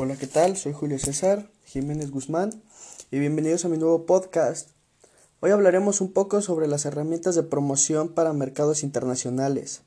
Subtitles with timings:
[0.00, 0.56] Hola, ¿qué tal?
[0.56, 2.62] Soy Julio César Jiménez Guzmán
[3.10, 4.70] y bienvenidos a mi nuevo podcast.
[5.40, 9.80] Hoy hablaremos un poco sobre las herramientas de promoción para mercados internacionales.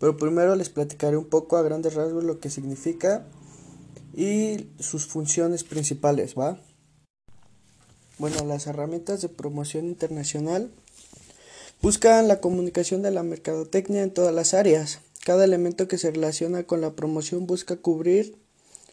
[0.00, 3.28] Pero primero les platicaré un poco a grandes rasgos lo que significa
[4.12, 6.58] y sus funciones principales, ¿va?
[8.18, 10.72] Bueno, las herramientas de promoción internacional
[11.80, 14.98] buscan la comunicación de la mercadotecnia en todas las áreas.
[15.24, 18.42] Cada elemento que se relaciona con la promoción busca cubrir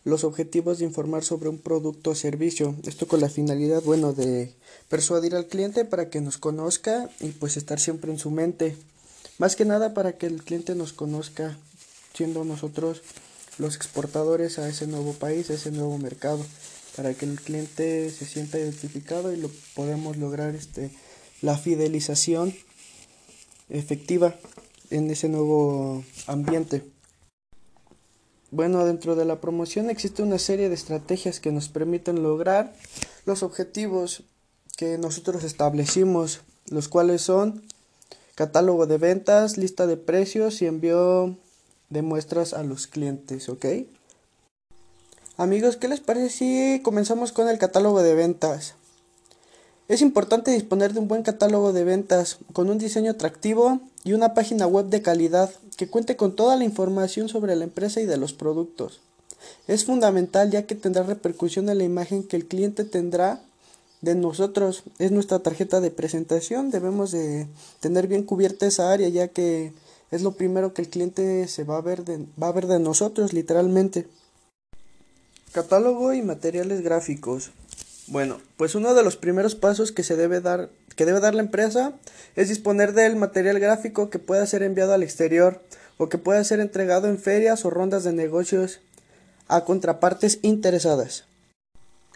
[0.04, 2.76] los objetivos de informar sobre un producto o servicio.
[2.86, 4.54] Esto con la finalidad, bueno, de
[4.90, 8.76] persuadir al cliente para que nos conozca y pues estar siempre en su mente.
[9.38, 11.58] Más que nada para que el cliente nos conozca,
[12.14, 13.02] siendo nosotros
[13.58, 16.44] los exportadores a ese nuevo país, a ese nuevo mercado,
[16.96, 20.92] para que el cliente se sienta identificado y lo podemos lograr este
[21.42, 22.54] la fidelización
[23.70, 24.36] efectiva
[24.90, 26.84] en ese nuevo ambiente.
[28.52, 32.74] Bueno, dentro de la promoción existe una serie de estrategias que nos permiten lograr
[33.26, 34.24] los objetivos
[34.76, 37.64] que nosotros establecimos, los cuales son
[38.36, 41.38] catálogo de ventas, lista de precios y envío
[41.90, 43.66] de muestras a los clientes, ¿ok?
[45.38, 48.76] Amigos, ¿qué les parece si comenzamos con el catálogo de ventas?
[49.88, 54.34] Es importante disponer de un buen catálogo de ventas con un diseño atractivo y una
[54.34, 58.18] página web de calidad que cuente con toda la información sobre la empresa y de
[58.18, 59.02] los productos.
[59.68, 63.42] Es fundamental ya que tendrá repercusión en la imagen que el cliente tendrá
[64.02, 64.84] de nosotros.
[65.00, 66.72] Es nuestra tarjeta de presentación.
[66.72, 67.48] Debemos de
[67.80, 69.74] tener bien cubierta esa área ya que
[70.12, 72.80] es lo primero que el cliente se va a ver de, va a ver de
[72.80, 74.08] nosotros literalmente.
[75.52, 77.52] Catálogo y materiales gráficos.
[78.12, 81.44] Bueno, pues uno de los primeros pasos que se debe dar que debe dar la
[81.44, 81.94] empresa
[82.36, 85.62] es disponer del material gráfico que pueda ser enviado al exterior
[85.98, 88.82] o que pueda ser entregado en ferias o rondas de negocios
[89.48, 91.24] a contrapartes interesadas.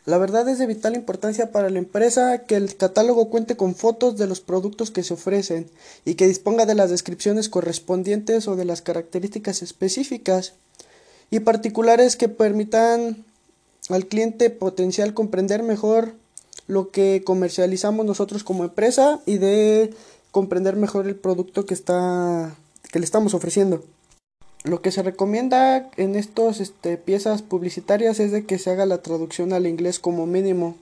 [0.03, 4.17] La verdad es de vital importancia para la empresa que el catálogo cuente con fotos
[4.17, 5.71] de los productos que se ofrecen
[6.03, 10.55] y que disponga de las descripciones correspondientes o de las características específicas
[11.31, 13.23] y particulares que permitan
[13.89, 16.13] al cliente potencial comprender mejor
[16.67, 19.93] lo que comercializamos nosotros como empresa y de
[20.31, 22.55] comprender mejor el producto que está
[22.91, 23.83] que le estamos ofreciendo.
[24.63, 29.01] Lo que se recomienda en estas este, piezas publicitarias es de que se haga la
[29.01, 30.75] traducción al inglés como mínimo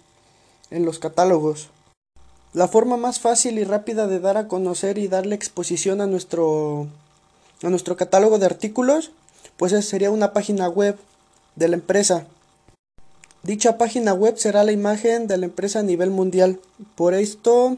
[0.71, 1.69] en los catálogos.
[2.53, 6.87] La forma más fácil y rápida de dar a conocer y darle exposición a nuestro
[7.61, 9.11] a nuestro catálogo de artículos,
[9.57, 10.97] pues sería una página web
[11.55, 12.27] de la empresa
[13.43, 16.61] Dicha página web será la imagen de la empresa a nivel mundial.
[16.95, 17.77] Por esto,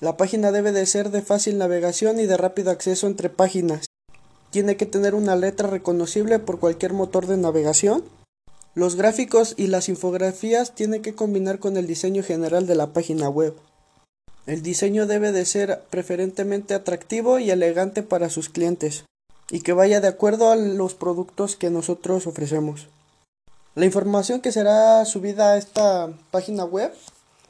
[0.00, 3.86] la página debe de ser de fácil navegación y de rápido acceso entre páginas.
[4.50, 8.02] Tiene que tener una letra reconocible por cualquier motor de navegación.
[8.74, 13.28] Los gráficos y las infografías tienen que combinar con el diseño general de la página
[13.28, 13.54] web.
[14.46, 19.04] El diseño debe de ser preferentemente atractivo y elegante para sus clientes
[19.48, 22.88] y que vaya de acuerdo a los productos que nosotros ofrecemos.
[23.74, 26.92] La información que será subida a esta página web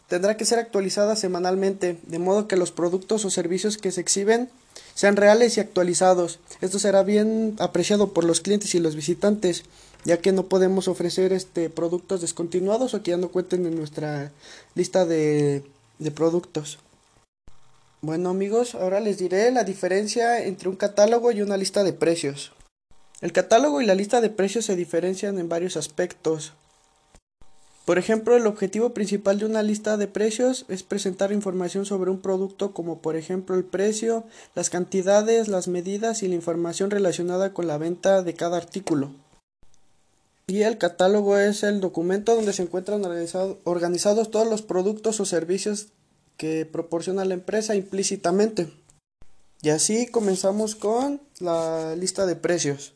[0.09, 4.49] tendrá que ser actualizada semanalmente, de modo que los productos o servicios que se exhiben
[4.95, 6.39] sean reales y actualizados.
[6.63, 9.65] Esto será bien apreciado por los clientes y los visitantes,
[10.05, 14.33] ya que no podemos ofrecer este productos descontinuados o que ya no cuenten en nuestra
[14.75, 15.63] lista de,
[15.99, 16.79] de productos.
[18.01, 22.53] Bueno amigos, ahora les diré la diferencia entre un catálogo y una lista de precios.
[23.25, 26.53] El catálogo y la lista de precios se diferencian en varios aspectos.
[27.87, 32.21] Por ejemplo, el objetivo principal de una lista de precios es presentar información sobre un
[32.21, 34.25] producto como por ejemplo el precio,
[34.55, 39.15] las cantidades, las medidas y la información relacionada con la venta de cada artículo.
[40.47, 43.01] Y el catálogo es el documento donde se encuentran
[43.65, 45.87] organizados todos los productos o servicios
[46.37, 48.71] que proporciona la empresa implícitamente.
[49.63, 52.93] Y así comenzamos con la lista de precios.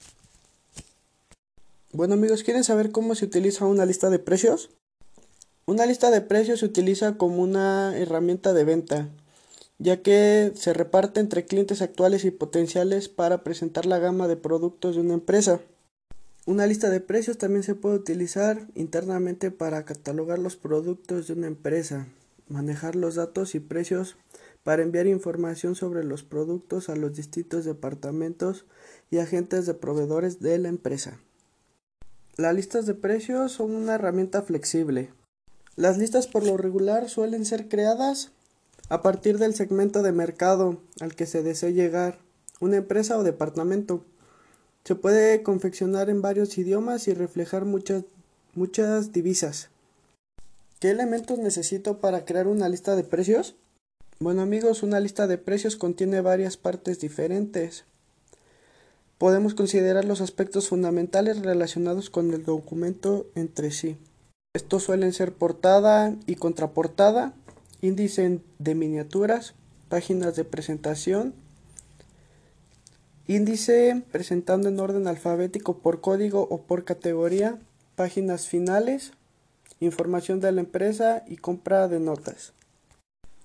[1.90, 4.68] Bueno amigos, ¿quieren saber cómo se utiliza una lista de precios?
[5.64, 9.08] Una lista de precios se utiliza como una herramienta de venta,
[9.78, 14.96] ya que se reparte entre clientes actuales y potenciales para presentar la gama de productos
[14.96, 15.60] de una empresa.
[16.44, 21.46] Una lista de precios también se puede utilizar internamente para catalogar los productos de una
[21.46, 22.06] empresa,
[22.48, 24.16] manejar los datos y precios
[24.62, 28.66] para enviar información sobre los productos a los distintos departamentos
[29.10, 31.18] y agentes de proveedores de la empresa.
[32.38, 35.10] Las listas de precios son una herramienta flexible.
[35.74, 38.30] Las listas por lo regular suelen ser creadas
[38.88, 42.20] a partir del segmento de mercado al que se desee llegar,
[42.60, 44.04] una empresa o departamento.
[44.84, 48.04] Se puede confeccionar en varios idiomas y reflejar muchas,
[48.54, 49.70] muchas divisas.
[50.78, 53.56] ¿Qué elementos necesito para crear una lista de precios?
[54.20, 57.84] Bueno amigos, una lista de precios contiene varias partes diferentes.
[59.18, 63.96] Podemos considerar los aspectos fundamentales relacionados con el documento entre sí.
[64.54, 67.34] Estos suelen ser portada y contraportada,
[67.80, 69.54] índice de miniaturas,
[69.88, 71.34] páginas de presentación,
[73.26, 77.58] índice presentando en orden alfabético por código o por categoría,
[77.96, 79.12] páginas finales,
[79.80, 82.52] información de la empresa y compra de notas.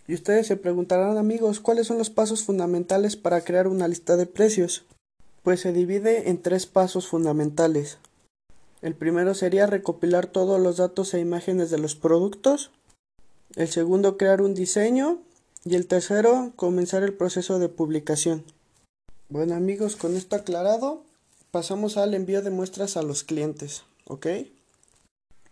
[0.07, 4.27] Y ustedes se preguntarán amigos, ¿cuáles son los pasos fundamentales para crear una lista de
[4.27, 4.85] precios?
[5.43, 7.97] Pues se divide en tres pasos fundamentales.
[8.81, 12.71] El primero sería recopilar todos los datos e imágenes de los productos.
[13.55, 15.19] El segundo, crear un diseño.
[15.65, 18.43] Y el tercero, comenzar el proceso de publicación.
[19.29, 21.03] Bueno amigos, con esto aclarado,
[21.51, 24.27] pasamos al envío de muestras a los clientes, ¿ok?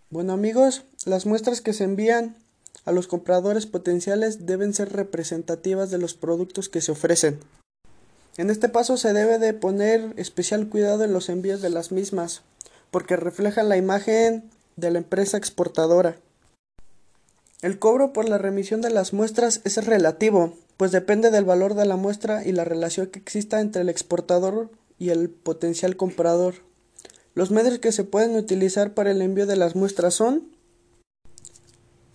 [0.10, 2.36] Bueno amigos, las muestras que se envían
[2.84, 7.40] a los compradores potenciales deben ser representativas de los productos que se ofrecen.
[8.38, 12.42] En este paso se debe de poner especial cuidado en los envíos de las mismas,
[12.89, 16.16] porque reflejan la imagen de la empresa exportadora.
[17.62, 21.86] El cobro por la remisión de las muestras es relativo, pues depende del valor de
[21.86, 26.56] la muestra y la relación que exista entre el exportador y el potencial comprador.
[27.36, 30.50] Los medios que se pueden utilizar para el envío de las muestras son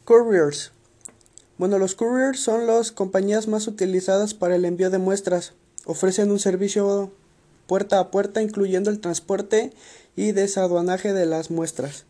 [0.05, 0.73] Couriers.
[1.59, 5.53] Bueno, los couriers son las compañías más utilizadas para el envío de muestras.
[5.87, 7.11] Ofrecen un servicio
[7.67, 9.73] puerta a puerta incluyendo el transporte
[10.17, 12.05] y desaduanaje de las muestras.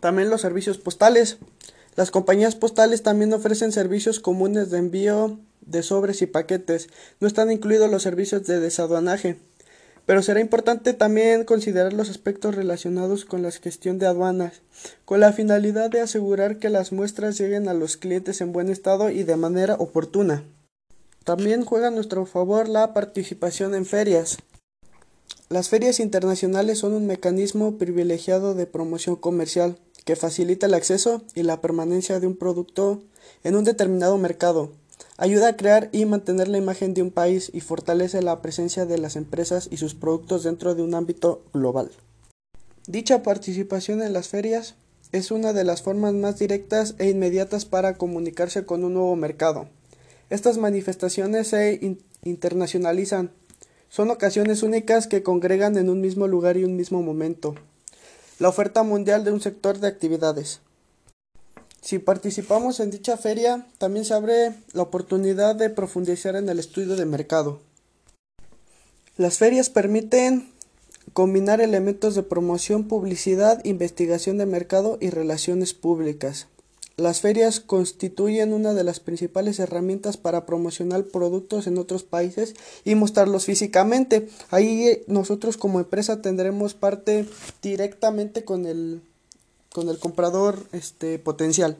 [0.00, 1.38] También los servicios postales.
[1.96, 6.88] Las compañías postales también ofrecen servicios comunes de envío de sobres y paquetes.
[7.20, 9.38] No están incluidos los servicios de desaduanaje.
[10.06, 14.62] Pero será importante también considerar los aspectos relacionados con la gestión de aduanas,
[15.04, 19.10] con la finalidad de asegurar que las muestras lleguen a los clientes en buen estado
[19.10, 20.44] y de manera oportuna.
[21.26, 24.38] También juega a nuestro favor la participación en ferias.
[25.50, 31.42] Las ferias internacionales son un mecanismo privilegiado de promoción comercial que facilita el acceso y
[31.42, 33.02] la permanencia de un producto
[33.44, 34.70] en un determinado mercado
[35.18, 38.98] Ayuda a crear y mantener la imagen de un país y fortalece la presencia de
[38.98, 41.90] las empresas y sus productos dentro de un ámbito global.
[42.86, 44.74] Dicha participación en las ferias
[45.12, 49.68] es una de las formas más directas e inmediatas para comunicarse con un nuevo mercado.
[50.28, 53.30] Estas manifestaciones se internacionalizan.
[53.88, 57.54] Son ocasiones únicas que congregan en un mismo lugar y un mismo momento.
[58.38, 60.60] La oferta mundial de un sector de actividades.
[61.80, 66.96] Si participamos en dicha feria, también se abre la oportunidad de profundizar en el estudio
[66.96, 67.60] de mercado.
[69.16, 70.50] Las ferias permiten
[71.12, 76.48] combinar elementos de promoción, publicidad, investigación de mercado y relaciones públicas.
[76.98, 82.54] Las ferias constituyen una de las principales herramientas para promocionar productos en otros países
[82.84, 84.28] y mostrarlos físicamente.
[84.50, 87.26] Ahí nosotros como empresa tendremos parte
[87.60, 89.02] directamente con el
[89.76, 91.76] con el comprador este, potencial.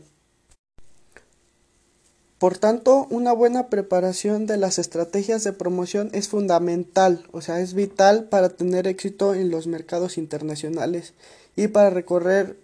[2.37, 7.73] Por tanto, una buena preparación de las estrategias de promoción es fundamental, o sea, es
[7.73, 11.15] vital para tener éxito en los mercados internacionales
[11.57, 12.59] y para recorrer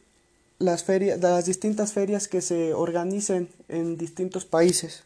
[0.63, 5.03] las las distintas ferias que se organicen en distintos países.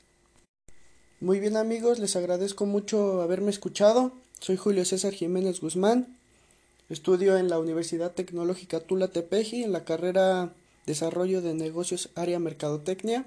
[1.20, 4.12] Muy bien amigos, les agradezco mucho haberme escuchado.
[4.38, 6.16] Soy Julio César Jiménez Guzmán
[6.88, 10.52] Estudio en la Universidad Tecnológica Tula Tepeji en la carrera
[10.86, 13.26] Desarrollo de Negocios Área Mercadotecnia.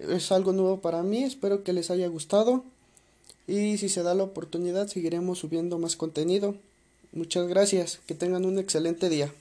[0.00, 2.64] Es algo nuevo para mí, espero que les haya gustado
[3.46, 6.56] y si se da la oportunidad seguiremos subiendo más contenido.
[7.12, 9.32] Muchas gracias, que tengan un excelente día.